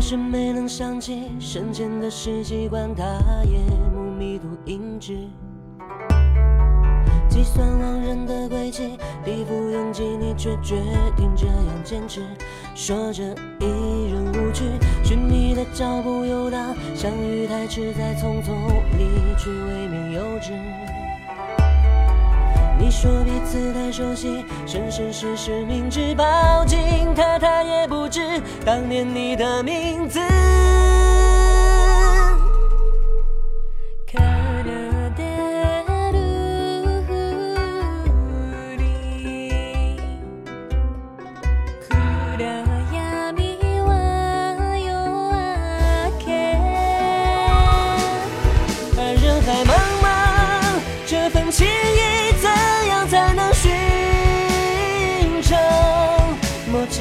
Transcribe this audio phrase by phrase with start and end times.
[0.00, 3.04] 是没能想起生前的事，习惯他
[3.44, 3.58] 夜
[3.94, 5.28] 幕迷途印志。
[7.28, 10.82] 计算亡人的轨迹，地不拥挤，你却决
[11.16, 12.22] 定这样坚持。
[12.74, 13.22] 说着
[13.60, 14.64] 一人无惧，
[15.04, 18.52] 寻你的脚步游荡，相遇太迟，再匆匆
[18.98, 19.06] 离
[19.38, 20.99] 去，未免幼稚。
[22.80, 26.78] 你说彼此太熟悉，生生世世明知抱紧
[27.14, 30.18] 他，他也不知当年你的名字。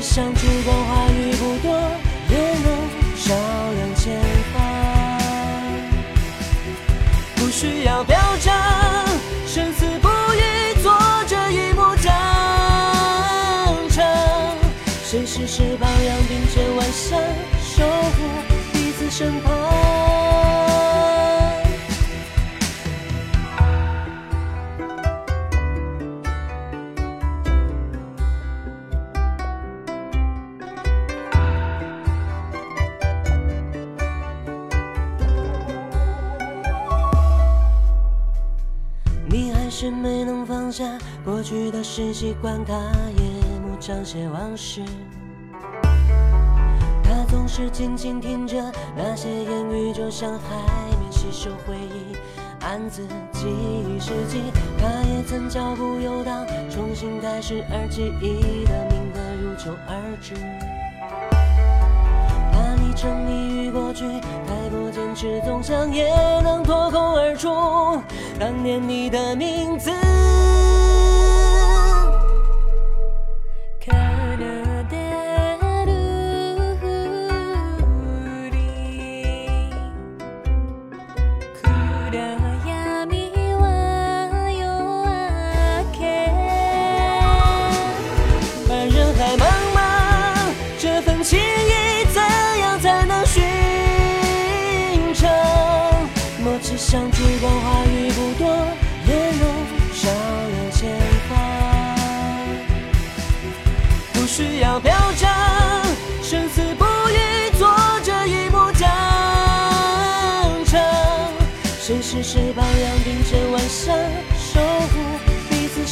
[0.00, 1.70] 像烛光话语不多，
[2.28, 2.66] 也能
[3.24, 3.34] 照
[3.76, 4.20] 亮前
[4.52, 4.54] 方。
[7.36, 8.54] 不需要表彰，
[9.46, 10.92] 生死不渝，做
[11.26, 12.12] 这一幕章
[13.90, 14.04] 程。
[15.04, 17.18] 谁是谁榜样，并肩万象，
[17.62, 18.18] 守护
[18.72, 19.55] 彼此身旁。
[39.78, 40.84] 是没能放下
[41.22, 42.72] 过去的事，习惯他
[43.18, 43.22] 夜
[43.60, 44.80] 幕讲些往事。
[47.04, 48.56] 他总是静静听着
[48.96, 50.56] 那些言语，就像海
[50.98, 52.16] 绵吸收回忆，
[52.64, 54.44] 暗自记忆事迹。
[54.78, 60.32] 他也曾脚步游荡，重新开始，而记忆的铭刻如秋而至。
[62.50, 64.06] 怕你沉溺于过去，
[64.46, 66.08] 太过坚持，总想也
[66.40, 67.50] 能脱口而出
[68.38, 69.90] 当年你的名字。
[88.68, 89.78] 而人海茫茫，
[90.78, 92.20] 这份情谊怎
[92.60, 93.42] 样才能寻
[95.14, 95.28] 成？
[96.42, 97.84] 莫只想烛光花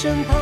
[0.04, 0.36] 身旁。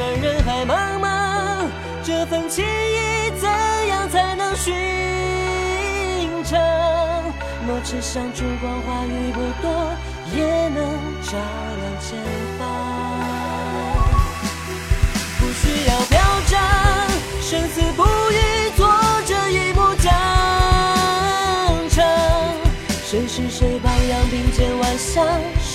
[0.00, 1.68] 而人海茫茫，
[2.02, 3.46] 这份情谊怎
[3.88, 4.72] 样才能寻
[6.42, 6.58] 常？
[7.66, 9.92] 莫只想烛光话语不多，
[10.34, 10.80] 也能
[11.20, 12.16] 照亮前
[12.58, 12.64] 方。
[15.38, 16.18] 不需要表
[16.48, 16.58] 彰，
[17.42, 18.02] 生死不
[18.32, 18.88] 渝，做
[19.26, 20.10] 这一幕章
[21.90, 22.02] 程。
[23.04, 25.22] 谁是谁榜样，并肩万象，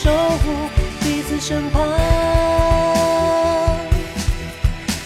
[0.01, 0.69] 守护
[1.01, 1.85] 彼此身旁。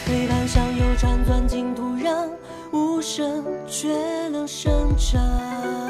[0.05, 2.29] 黑板上有串钻进土壤，
[2.71, 3.87] 无声却
[4.29, 5.82] 能生长。